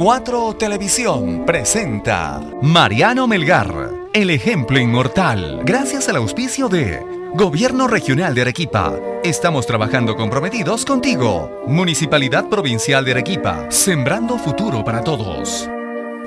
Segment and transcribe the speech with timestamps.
[0.00, 8.40] 4 Televisión presenta Mariano Melgar, el ejemplo inmortal, gracias al auspicio de Gobierno Regional de
[8.40, 8.98] Arequipa.
[9.22, 11.64] Estamos trabajando comprometidos contigo.
[11.66, 15.68] Municipalidad Provincial de Arequipa, sembrando futuro para todos.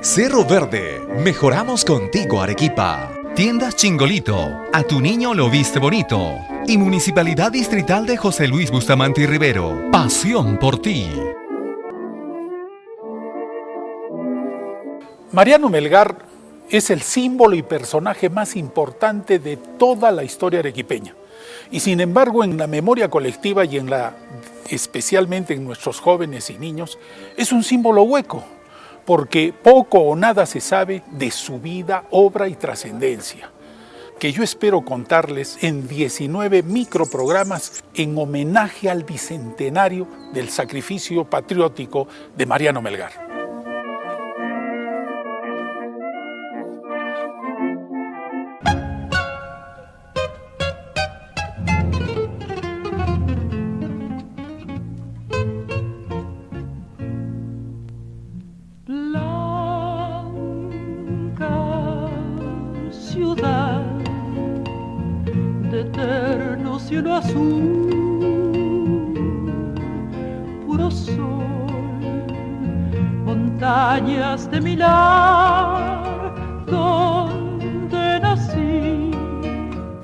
[0.00, 3.12] Cerro Verde, mejoramos contigo Arequipa.
[3.34, 6.38] Tiendas Chingolito, a tu niño lo viste bonito.
[6.66, 11.10] Y Municipalidad Distrital de José Luis Bustamante y Rivero, pasión por ti.
[15.30, 16.24] Mariano Melgar
[16.70, 21.14] es el símbolo y personaje más importante de toda la historia arequipeña.
[21.70, 24.14] Y sin embargo, en la memoria colectiva y en la
[24.70, 26.98] especialmente en nuestros jóvenes y niños,
[27.36, 28.42] es un símbolo hueco,
[29.04, 33.50] porque poco o nada se sabe de su vida, obra y trascendencia,
[34.18, 42.46] que yo espero contarles en 19 microprogramas en homenaje al bicentenario del sacrificio patriótico de
[42.46, 43.27] Mariano Melgar.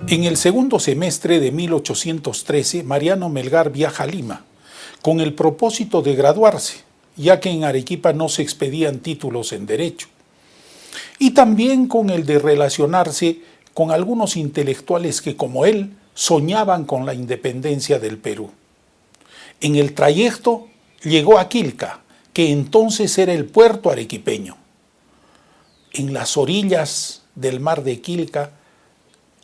[0.08, 4.44] En el segundo semestre de 1813, Mariano Melgar viaja a Lima
[5.02, 6.76] con el propósito de graduarse,
[7.16, 10.08] ya que en Arequipa no se expedían títulos en derecho,
[11.18, 13.40] y también con el de relacionarse
[13.72, 18.50] con algunos intelectuales que, como él, soñaban con la independencia del Perú.
[19.60, 20.68] En el trayecto
[21.02, 22.00] llegó a Quilca,
[22.32, 24.56] que entonces era el puerto arequipeño.
[25.92, 28.50] En las orillas del mar de Quilca,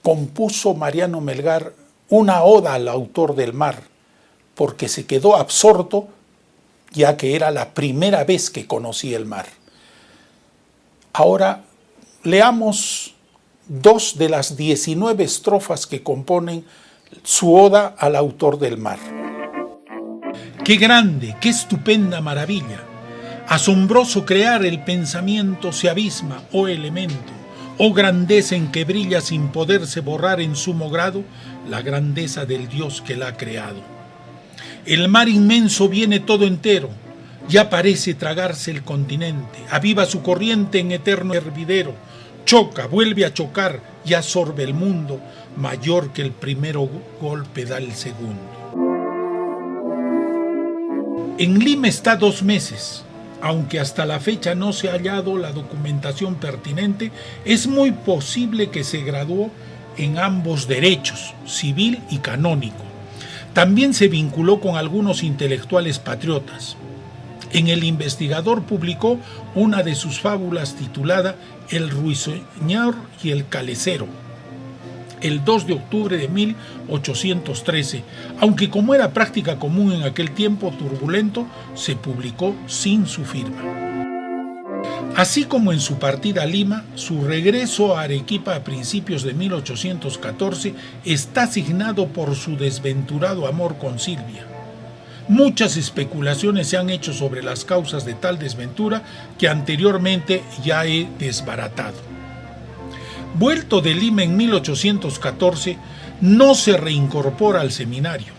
[0.02, 1.74] compuso Mariano Melgar
[2.08, 3.82] una oda al autor del mar,
[4.54, 6.08] porque se quedó absorto
[6.92, 9.46] ya que era la primera vez que conocía el mar.
[11.12, 11.64] Ahora
[12.24, 13.14] leamos
[13.70, 16.66] dos de las 19 estrofas que componen
[17.22, 18.98] su oda al autor del mar.
[20.62, 22.82] Qué grande, qué estupenda maravilla.
[23.48, 27.40] Asombroso crear el pensamiento se abisma, oh elemento
[27.82, 31.24] Oh grandeza en que brilla sin poderse borrar en sumo grado
[31.66, 33.80] la grandeza del Dios que la ha creado.
[34.84, 36.90] El mar inmenso viene todo entero,
[37.48, 41.94] ya parece tragarse el continente, aviva su corriente en eterno hervidero,
[42.44, 45.20] choca, vuelve a chocar y absorbe el mundo,
[45.56, 46.88] mayor que el primero
[47.20, 48.60] golpe da el segundo.
[51.38, 53.04] En Lima está dos meses,
[53.40, 57.12] aunque hasta la fecha no se ha hallado la documentación pertinente,
[57.44, 59.50] es muy posible que se graduó
[59.96, 62.84] en ambos derechos, civil y canónico.
[63.54, 66.76] También se vinculó con algunos intelectuales patriotas.
[67.52, 69.18] En El Investigador publicó
[69.54, 71.34] una de sus fábulas titulada
[71.68, 74.06] El ruiseñor y el calecero,
[75.20, 78.04] el 2 de octubre de 1813,
[78.40, 83.80] aunque como era práctica común en aquel tiempo turbulento, se publicó sin su firma.
[85.16, 90.74] Así como en su partida a Lima, su regreso a Arequipa a principios de 1814
[91.04, 94.49] está asignado por su desventurado amor con Silvia.
[95.28, 99.02] Muchas especulaciones se han hecho sobre las causas de tal desventura
[99.38, 101.96] que anteriormente ya he desbaratado.
[103.34, 105.78] Vuelto de Lima en 1814,
[106.20, 108.32] no se reincorpora al seminario.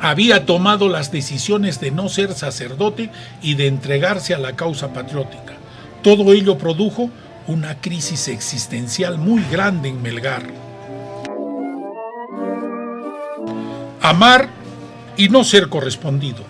[0.00, 3.10] Había tomado las decisiones de no ser sacerdote
[3.42, 5.54] y de entregarse a la causa patriótica.
[6.02, 7.10] Todo ello produjo
[7.46, 10.42] una crisis existencial muy grande en Melgar.
[14.02, 14.48] Amar
[15.16, 16.44] y no ser correspondido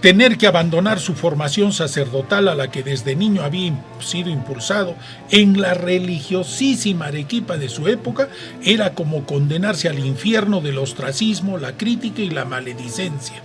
[0.00, 4.94] tener que abandonar su formación sacerdotal a la que desde niño había sido impulsado
[5.30, 8.28] en la religiosísima Arequipa de su época,
[8.62, 13.42] era como condenarse al infierno del ostracismo, la crítica y la maledicencia.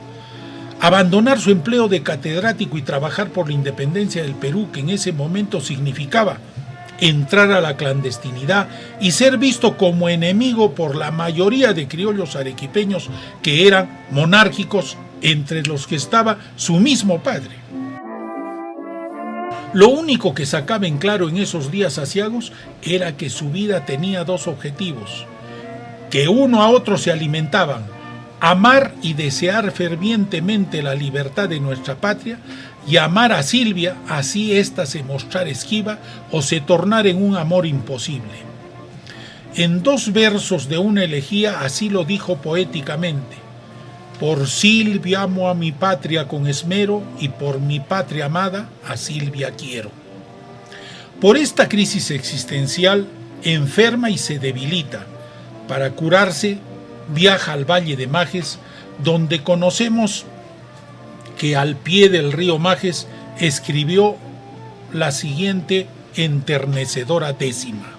[0.79, 5.13] Abandonar su empleo de catedrático y trabajar por la independencia del Perú, que en ese
[5.13, 6.39] momento significaba
[7.09, 8.69] entrar a la clandestinidad
[9.01, 13.09] y ser visto como enemigo por la mayoría de criollos arequipeños
[13.41, 17.57] que eran monárquicos entre los que estaba su mismo padre.
[19.73, 24.23] Lo único que sacaba en claro en esos días asiagos era que su vida tenía
[24.23, 25.25] dos objetivos,
[26.09, 27.85] que uno a otro se alimentaban,
[28.43, 32.39] amar y desear fervientemente la libertad de nuestra patria
[32.85, 35.99] y amar a Silvia, así ésta se mostrar esquiva
[36.29, 38.33] o se tornar en un amor imposible.
[39.55, 43.37] En dos versos de una elegía así lo dijo poéticamente.
[44.19, 49.51] Por Silvia amo a mi patria con esmero y por mi patria amada a Silvia
[49.51, 49.89] quiero.
[51.21, 53.07] Por esta crisis existencial
[53.41, 55.05] enferma y se debilita.
[55.65, 56.57] Para curarse
[57.09, 58.59] viaja al Valle de Majes,
[59.03, 60.25] donde conocemos
[61.37, 63.07] que al pie del río Majes
[63.39, 64.15] escribió
[64.91, 67.91] la siguiente enternecedora décima.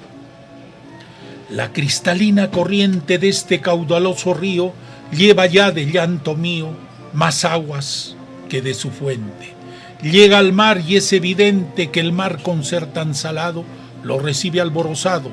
[1.50, 4.72] La cristalina corriente de este caudaloso río
[5.12, 6.70] lleva ya de llanto mío
[7.12, 8.16] más aguas
[8.48, 9.54] que de su fuente.
[10.02, 13.64] Llega al mar y es evidente que el mar con ser tan salado
[14.02, 15.30] lo recibe alborozado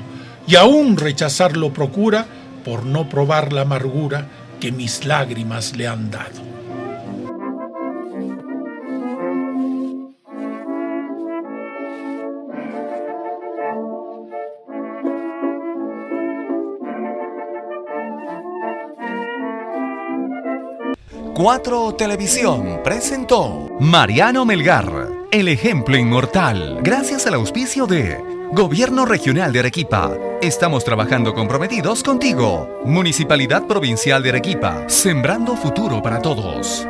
[0.47, 2.27] y aún rechazarlo procura
[2.63, 4.27] por no probar la amargura
[4.59, 6.51] que mis lágrimas le han dado.
[21.33, 28.21] Cuatro Televisión presentó Mariano Melgar, el ejemplo inmortal, gracias al auspicio de
[28.51, 30.30] Gobierno Regional de Arequipa.
[30.41, 32.81] Estamos trabajando comprometidos contigo.
[32.83, 36.87] Municipalidad Provincial de Arequipa, sembrando futuro para todos.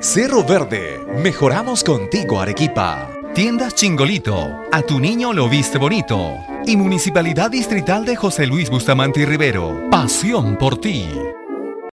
[0.00, 3.08] Cerro Verde, mejoramos contigo Arequipa.
[3.32, 6.34] Tiendas Chingolito, a tu niño lo viste bonito.
[6.66, 11.06] Y Municipalidad Distrital de José Luis Bustamante y Rivero, pasión por ti.